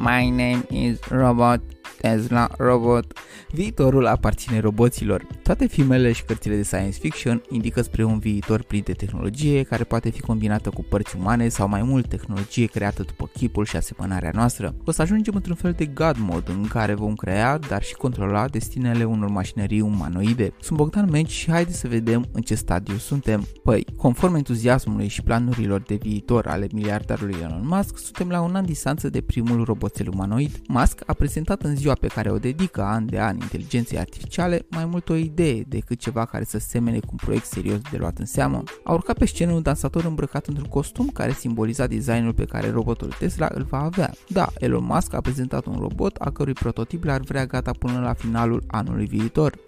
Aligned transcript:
My 0.00 0.30
name 0.30 0.66
is 0.70 0.98
Robot 1.10 1.60
Tesla 2.00 2.48
Robot. 2.58 3.18
Viitorul 3.50 4.06
aparține 4.06 4.60
roboților. 4.60 5.26
Toate 5.42 5.66
filmele 5.66 6.12
și 6.12 6.24
cărțile 6.24 6.56
de 6.56 6.62
science 6.62 6.98
fiction 6.98 7.42
indică 7.48 7.82
spre 7.82 8.04
un 8.04 8.18
viitor 8.18 8.62
plin 8.62 8.82
de 8.84 8.92
tehnologie 8.92 9.62
care 9.62 9.84
poate 9.84 10.10
fi 10.10 10.20
combinată 10.20 10.70
cu 10.70 10.84
părți 10.88 11.16
umane 11.16 11.48
sau 11.48 11.68
mai 11.68 11.82
mult 11.82 12.08
tehnologie 12.08 12.66
creată 12.66 13.02
după 13.02 13.30
chipul 13.32 13.64
și 13.64 13.76
asemănarea 13.76 14.30
noastră. 14.34 14.74
O 14.84 14.90
să 14.90 15.02
ajungem 15.02 15.34
într-un 15.34 15.54
fel 15.54 15.72
de 15.72 15.86
God 15.86 16.16
mode 16.18 16.50
în 16.52 16.66
care 16.66 16.94
vom 16.94 17.14
crea, 17.14 17.58
dar 17.58 17.82
și 17.82 17.94
controla 17.94 18.48
destinele 18.48 19.04
unor 19.04 19.28
mașinării 19.28 19.80
umanoide. 19.80 20.52
Sunt 20.60 20.78
Bogdan 20.78 21.08
Menci 21.10 21.30
și 21.30 21.50
haideți 21.50 21.78
să 21.78 21.88
vedem 21.88 22.26
în 22.32 22.42
ce 22.42 22.54
stadiu 22.54 22.96
suntem. 22.96 23.46
Păi, 23.62 23.86
conform 23.96 24.34
entuziasmului 24.34 25.08
și 25.08 25.22
planurilor 25.22 25.80
de 25.80 25.94
viitor 25.94 26.46
ale 26.46 26.66
miliardarului 26.72 27.36
Elon 27.42 27.62
Musk, 27.64 27.98
suntem 27.98 28.28
la 28.28 28.40
un 28.40 28.54
an 28.54 28.64
distanță 28.64 29.08
de 29.08 29.20
primul 29.20 29.64
roboțel 29.64 30.08
umanoid. 30.08 30.50
Musk 30.68 31.02
a 31.06 31.12
prezentat 31.12 31.62
în 31.62 31.76
ziua 31.76 31.89
ziua 31.90 32.08
pe 32.08 32.14
care 32.14 32.30
o 32.30 32.38
dedică 32.38 32.82
an 32.82 33.06
de 33.06 33.20
an 33.20 33.36
inteligenței 33.36 33.98
artificiale 33.98 34.66
mai 34.68 34.84
mult 34.84 35.08
o 35.08 35.14
idee 35.14 35.64
decât 35.68 35.98
ceva 35.98 36.24
care 36.24 36.44
să 36.44 36.58
semene 36.58 36.98
cu 36.98 37.08
un 37.10 37.16
proiect 37.16 37.44
serios 37.44 37.78
de 37.90 37.96
luat 37.96 38.18
în 38.18 38.26
seamă. 38.26 38.62
A 38.84 38.92
urcat 38.92 39.18
pe 39.18 39.26
scenă 39.26 39.52
un 39.52 39.62
dansator 39.62 40.04
îmbrăcat 40.04 40.46
într-un 40.46 40.68
costum 40.68 41.08
care 41.08 41.32
simboliza 41.32 41.86
designul 41.86 42.32
pe 42.32 42.44
care 42.44 42.70
robotul 42.70 43.14
Tesla 43.18 43.48
îl 43.54 43.62
va 43.62 43.82
avea. 43.82 44.10
Da, 44.28 44.48
Elon 44.58 44.84
Musk 44.84 45.14
a 45.14 45.20
prezentat 45.20 45.66
un 45.66 45.76
robot 45.78 46.16
a 46.16 46.30
cărui 46.30 46.52
prototip 46.52 47.04
l-ar 47.04 47.20
vrea 47.20 47.46
gata 47.46 47.70
până 47.78 48.00
la 48.00 48.12
finalul 48.12 48.62
anului 48.66 49.06
viitor. 49.06 49.58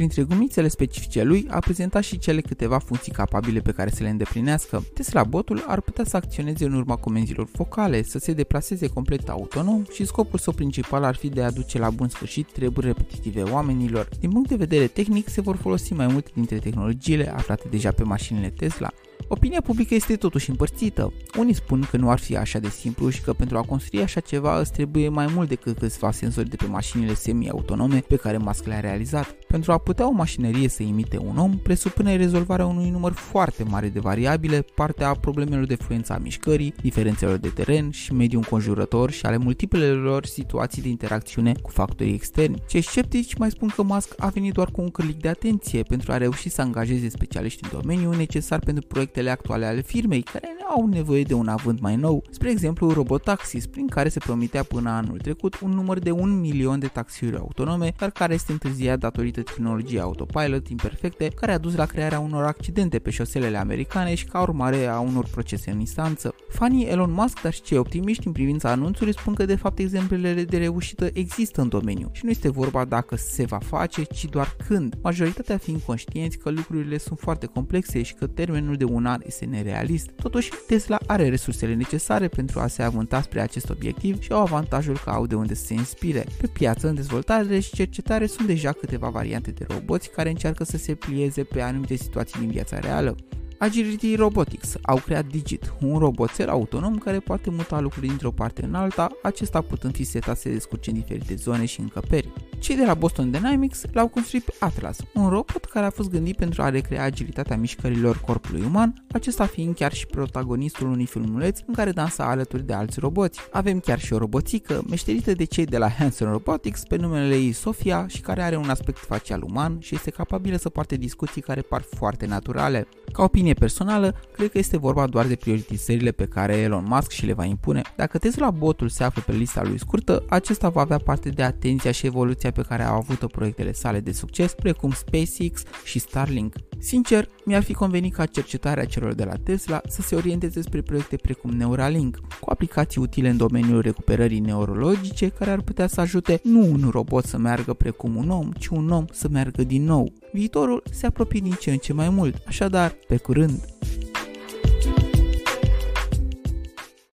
Printre 0.00 0.22
gumițele 0.22 0.68
specifice 0.68 1.22
lui 1.22 1.46
a 1.50 1.58
prezentat 1.58 2.02
și 2.02 2.18
cele 2.18 2.40
câteva 2.40 2.78
funcții 2.78 3.12
capabile 3.12 3.60
pe 3.60 3.72
care 3.72 3.90
să 3.90 4.02
le 4.02 4.08
îndeplinească. 4.08 4.84
Tesla 4.94 5.24
botul 5.24 5.64
ar 5.66 5.80
putea 5.80 6.04
să 6.04 6.16
acționeze 6.16 6.64
în 6.64 6.72
urma 6.72 6.96
comenzilor 6.96 7.48
focale, 7.52 8.02
să 8.02 8.18
se 8.18 8.32
deplaseze 8.32 8.86
complet 8.86 9.28
autonom 9.28 9.84
și 9.92 10.04
scopul 10.04 10.38
său 10.38 10.52
principal 10.52 11.04
ar 11.04 11.14
fi 11.16 11.28
de 11.28 11.42
a 11.42 11.50
duce 11.50 11.78
la 11.78 11.90
bun 11.90 12.08
sfârșit 12.08 12.52
treburi 12.52 12.86
repetitive 12.86 13.42
oamenilor. 13.42 14.08
Din 14.20 14.30
punct 14.30 14.48
de 14.48 14.56
vedere 14.56 14.86
tehnic 14.86 15.28
se 15.28 15.40
vor 15.40 15.56
folosi 15.56 15.92
mai 15.92 16.06
multe 16.06 16.30
dintre 16.34 16.58
tehnologiile 16.58 17.32
aflate 17.34 17.68
deja 17.70 17.90
pe 17.90 18.02
mașinile 18.02 18.50
Tesla. 18.50 18.90
Opinia 19.28 19.60
publică 19.60 19.94
este 19.94 20.16
totuși 20.16 20.50
împărțită. 20.50 21.12
Unii 21.38 21.54
spun 21.54 21.86
că 21.90 21.96
nu 21.96 22.10
ar 22.10 22.18
fi 22.18 22.36
așa 22.36 22.58
de 22.58 22.68
simplu 22.68 23.08
și 23.08 23.20
că 23.20 23.32
pentru 23.32 23.58
a 23.58 23.62
construi 23.62 24.02
așa 24.02 24.20
ceva 24.20 24.58
îți 24.58 24.72
trebuie 24.72 25.08
mai 25.08 25.26
mult 25.34 25.48
decât 25.48 25.78
câțiva 25.78 26.10
senzori 26.10 26.48
de 26.48 26.56
pe 26.56 26.66
mașinile 26.66 27.14
semi-autonome 27.14 27.98
pe 27.98 28.16
care 28.16 28.36
Musk 28.36 28.66
le-a 28.66 28.80
realizat. 28.80 29.34
Pentru 29.50 29.72
a 29.72 29.78
putea 29.78 30.08
o 30.08 30.10
mașinărie 30.10 30.68
să 30.68 30.82
imite 30.82 31.18
un 31.18 31.36
om, 31.36 31.58
presupune 31.58 32.16
rezolvarea 32.16 32.66
unui 32.66 32.90
număr 32.90 33.12
foarte 33.12 33.62
mare 33.62 33.88
de 33.88 34.00
variabile, 34.00 34.64
partea 34.74 35.08
a 35.08 35.14
problemelor 35.14 35.66
de 35.66 35.74
fluență 35.74 36.12
a 36.12 36.18
mișcării, 36.18 36.74
diferențelor 36.82 37.36
de 37.36 37.48
teren 37.48 37.90
și 37.90 38.12
mediul 38.12 38.42
înconjurător 38.42 39.10
și 39.10 39.26
ale 39.26 39.36
multiplelor 39.36 40.26
situații 40.26 40.82
de 40.82 40.88
interacțiune 40.88 41.52
cu 41.62 41.70
factorii 41.70 42.14
externi. 42.14 42.62
Cei 42.68 42.80
sceptici 42.80 43.34
mai 43.34 43.50
spun 43.50 43.68
că 43.68 43.82
Musk 43.82 44.14
a 44.18 44.26
venit 44.26 44.52
doar 44.52 44.70
cu 44.70 44.80
un 44.80 44.90
clic 44.90 45.20
de 45.20 45.28
atenție 45.28 45.82
pentru 45.82 46.12
a 46.12 46.16
reuși 46.16 46.48
să 46.48 46.60
angajeze 46.60 47.08
specialiști 47.08 47.64
în 47.64 47.80
domeniu 47.80 48.12
necesar 48.12 48.58
pentru 48.58 48.86
proiectele 48.86 49.30
actuale 49.30 49.66
ale 49.66 49.80
firmei, 49.80 50.22
care 50.22 50.46
au 50.70 50.86
nevoie 50.86 51.22
de 51.22 51.34
un 51.34 51.48
avânt 51.48 51.80
mai 51.80 51.96
nou, 51.96 52.24
spre 52.30 52.50
exemplu 52.50 52.92
Robotaxis, 52.92 53.66
prin 53.66 53.86
care 53.86 54.08
se 54.08 54.18
promitea 54.18 54.62
până 54.62 54.90
anul 54.90 55.18
trecut 55.18 55.60
un 55.60 55.70
număr 55.70 55.98
de 55.98 56.10
un 56.10 56.40
milion 56.40 56.78
de 56.78 56.86
taxiuri 56.86 57.36
autonome, 57.36 57.92
dar 57.98 58.10
care 58.10 58.34
este 58.34 58.52
întârziat 58.52 58.98
datorită 58.98 59.40
de 59.40 59.42
tehnologie 59.42 60.00
autopilot 60.00 60.68
imperfecte 60.68 61.28
care 61.28 61.52
a 61.52 61.58
dus 61.58 61.74
la 61.74 61.86
crearea 61.86 62.20
unor 62.20 62.44
accidente 62.44 62.98
pe 62.98 63.10
șoselele 63.10 63.56
americane 63.56 64.14
și 64.14 64.24
ca 64.24 64.40
urmare 64.40 64.86
a 64.86 65.00
unor 65.00 65.26
procese 65.30 65.70
în 65.70 65.78
instanță. 65.78 66.34
Fanii 66.48 66.86
Elon 66.86 67.12
Musk, 67.12 67.42
dar 67.42 67.52
și 67.52 67.62
cei 67.62 67.78
optimiști 67.78 68.26
în 68.26 68.32
privința 68.32 68.70
anunțului 68.70 69.12
spun 69.12 69.34
că 69.34 69.44
de 69.44 69.56
fapt 69.56 69.78
exemplele 69.78 70.44
de 70.44 70.58
reușită 70.58 71.08
există 71.12 71.60
în 71.60 71.68
domeniu 71.68 72.10
și 72.12 72.24
nu 72.24 72.30
este 72.30 72.50
vorba 72.50 72.84
dacă 72.84 73.16
se 73.16 73.44
va 73.44 73.58
face, 73.58 74.02
ci 74.02 74.24
doar 74.24 74.56
când, 74.68 74.94
majoritatea 75.02 75.56
fiind 75.56 75.80
conștienți 75.80 76.38
că 76.38 76.50
lucrurile 76.50 76.98
sunt 76.98 77.18
foarte 77.18 77.46
complexe 77.46 78.02
și 78.02 78.14
că 78.14 78.26
termenul 78.26 78.76
de 78.76 78.84
un 78.84 79.06
an 79.06 79.20
este 79.26 79.44
nerealist. 79.44 80.10
Totuși, 80.10 80.50
Tesla 80.66 80.98
are 81.06 81.28
resursele 81.28 81.74
necesare 81.74 82.28
pentru 82.28 82.60
a 82.60 82.66
se 82.66 82.82
avânta 82.82 83.22
spre 83.22 83.40
acest 83.40 83.70
obiectiv 83.70 84.20
și 84.20 84.32
au 84.32 84.40
avantajul 84.40 84.98
că 85.04 85.10
au 85.10 85.26
de 85.26 85.34
unde 85.34 85.54
să 85.54 85.64
se 85.64 85.74
inspire. 85.74 86.26
Pe 86.40 86.46
piață, 86.46 86.88
în 86.88 86.94
dezvoltare 86.94 87.58
și 87.58 87.74
cercetare 87.74 88.26
sunt 88.26 88.46
deja 88.46 88.72
câteva 88.72 89.08
variante 89.08 89.28
variante 89.30 89.50
de 89.50 89.74
roboți 89.74 90.10
care 90.10 90.28
încearcă 90.28 90.64
să 90.64 90.76
se 90.76 90.94
plieze 90.94 91.42
pe 91.42 91.60
anumite 91.60 91.94
situații 91.94 92.40
din 92.40 92.50
viața 92.50 92.78
reală. 92.78 93.16
Agility 93.58 94.14
Robotics 94.14 94.76
au 94.82 94.96
creat 94.96 95.26
Digit, 95.26 95.74
un 95.80 95.98
roboțel 95.98 96.48
autonom 96.48 96.98
care 96.98 97.18
poate 97.18 97.50
muta 97.50 97.80
lucruri 97.80 98.06
dintr-o 98.06 98.30
parte 98.30 98.64
în 98.64 98.74
alta, 98.74 99.08
acesta 99.22 99.60
putând 99.60 99.94
fi 99.94 100.04
setat 100.04 100.36
să 100.36 100.42
se 100.42 100.52
descurce 100.52 100.90
în 100.90 100.96
diferite 100.96 101.34
zone 101.34 101.64
și 101.64 101.80
încăperi. 101.80 102.32
Cei 102.60 102.76
de 102.76 102.84
la 102.84 102.94
Boston 102.94 103.30
Dynamics 103.30 103.82
l-au 103.92 104.08
construit 104.08 104.44
pe 104.44 104.52
Atlas, 104.58 104.98
un 105.14 105.28
robot 105.28 105.64
care 105.64 105.86
a 105.86 105.90
fost 105.90 106.10
gândit 106.10 106.36
pentru 106.36 106.62
a 106.62 106.68
recrea 106.68 107.02
agilitatea 107.04 107.56
mișcărilor 107.56 108.20
corpului 108.20 108.62
uman, 108.62 109.04
acesta 109.12 109.46
fiind 109.46 109.74
chiar 109.74 109.92
și 109.92 110.06
protagonistul 110.06 110.86
unui 110.86 111.06
filmuleț 111.06 111.58
în 111.66 111.74
care 111.74 111.90
dansa 111.90 112.24
alături 112.24 112.66
de 112.66 112.72
alți 112.72 113.00
roboți. 113.00 113.40
Avem 113.52 113.78
chiar 113.78 113.98
și 113.98 114.12
o 114.12 114.18
roboțică, 114.18 114.82
meșterită 114.88 115.32
de 115.32 115.44
cei 115.44 115.64
de 115.64 115.78
la 115.78 115.88
Hanson 115.88 116.30
Robotics 116.30 116.82
pe 116.82 116.96
numele 116.96 117.34
ei 117.34 117.52
Sofia 117.52 118.06
și 118.08 118.20
care 118.20 118.42
are 118.42 118.56
un 118.56 118.68
aspect 118.68 118.98
facial 118.98 119.42
uman 119.42 119.76
și 119.80 119.94
este 119.94 120.10
capabilă 120.10 120.56
să 120.56 120.68
poarte 120.68 120.96
discuții 120.96 121.42
care 121.42 121.60
par 121.60 121.84
foarte 121.94 122.26
naturale. 122.26 122.88
Ca 123.12 123.22
opinie 123.22 123.54
personală, 123.54 124.14
cred 124.32 124.50
că 124.50 124.58
este 124.58 124.78
vorba 124.78 125.06
doar 125.06 125.26
de 125.26 125.36
prioritizările 125.36 126.10
pe 126.10 126.24
care 126.24 126.56
Elon 126.56 126.84
Musk 126.88 127.10
și 127.10 127.26
le 127.26 127.32
va 127.32 127.44
impune. 127.44 127.82
Dacă 127.96 128.18
Tesla 128.18 128.50
botul 128.50 128.88
se 128.88 129.04
află 129.04 129.22
pe 129.26 129.32
lista 129.32 129.62
lui 129.62 129.78
scurtă, 129.78 130.24
acesta 130.28 130.68
va 130.68 130.80
avea 130.80 130.98
parte 130.98 131.28
de 131.28 131.42
atenția 131.42 131.90
și 131.90 132.06
evoluția 132.06 132.49
pe 132.50 132.62
care 132.62 132.82
au 132.82 132.96
avut-o 132.96 133.26
proiectele 133.26 133.72
sale 133.72 134.00
de 134.00 134.12
succes, 134.12 134.54
precum 134.54 134.90
SpaceX 134.90 135.62
și 135.84 135.98
Starlink. 135.98 136.54
Sincer, 136.78 137.28
mi-ar 137.44 137.62
fi 137.62 137.72
convenit 137.72 138.14
ca 138.14 138.26
cercetarea 138.26 138.84
celor 138.84 139.14
de 139.14 139.24
la 139.24 139.34
Tesla 139.42 139.80
să 139.88 140.02
se 140.02 140.14
orienteze 140.14 140.60
spre 140.60 140.80
proiecte 140.80 141.16
precum 141.16 141.50
Neuralink, 141.50 142.18
cu 142.40 142.50
aplicații 142.50 143.00
utile 143.00 143.28
în 143.28 143.36
domeniul 143.36 143.80
recuperării 143.80 144.38
neurologice 144.38 145.28
care 145.28 145.50
ar 145.50 145.60
putea 145.60 145.86
să 145.86 146.00
ajute 146.00 146.40
nu 146.42 146.60
un 146.60 146.88
robot 146.90 147.24
să 147.24 147.38
meargă 147.38 147.72
precum 147.72 148.16
un 148.16 148.30
om, 148.30 148.50
ci 148.58 148.66
un 148.66 148.90
om 148.90 149.04
să 149.12 149.28
meargă 149.28 149.62
din 149.62 149.84
nou. 149.84 150.12
Viitorul 150.32 150.82
se 150.90 151.06
apropie 151.06 151.40
din 151.40 151.56
ce 151.60 151.70
în 151.70 151.78
ce 151.78 151.92
mai 151.92 152.08
mult, 152.08 152.42
așadar, 152.46 152.94
pe 153.08 153.16
curând! 153.16 153.79